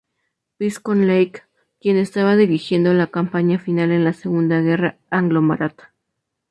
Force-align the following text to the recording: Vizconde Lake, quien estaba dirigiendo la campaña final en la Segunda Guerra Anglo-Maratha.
Vizconde 0.57 1.05
Lake, 1.05 1.43
quien 1.79 1.95
estaba 1.95 2.35
dirigiendo 2.35 2.91
la 2.91 3.05
campaña 3.05 3.59
final 3.59 3.91
en 3.91 4.03
la 4.03 4.13
Segunda 4.13 4.59
Guerra 4.59 4.97
Anglo-Maratha. 5.11 5.93